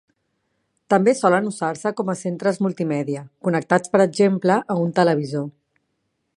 També 0.93 1.13
solen 1.17 1.49
usar-se 1.49 1.91
com 1.99 2.09
centres 2.23 2.57
multimèdia, 2.67 3.23
connectats 3.49 3.95
per 3.97 4.03
exemple 4.09 4.59
a 4.77 4.81
un 4.87 4.97
televisor. 5.03 5.49